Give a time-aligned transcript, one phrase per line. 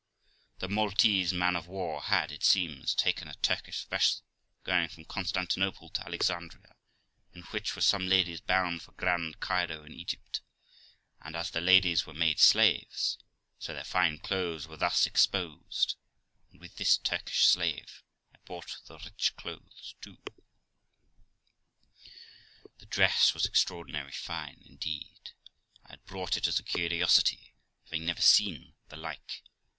[0.57, 4.23] The Maltese man of war had, it seems, taken a Turkish vessel
[4.63, 6.73] going from Constantinople to Alexandria,
[7.35, 10.41] in which were some ladies bound for Grand Cairo in Egypt;
[11.21, 13.19] and, as the ladies were made slaves,
[13.59, 15.95] so their fine clothes were thus exposed;
[16.51, 18.01] and with this Turkish slave
[18.33, 20.17] I bought the rich clothes too.
[22.79, 25.33] The dress was extraordinary fine indeed;
[25.85, 29.43] I had bought it as a curiosity, having never seen the like.